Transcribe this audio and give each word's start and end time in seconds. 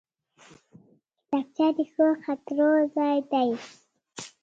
کتابچه 1.27 1.67
د 1.77 1.79
ښو 1.91 2.07
خاطرو 2.23 2.71
ځای 2.95 3.17
دی 3.31 3.49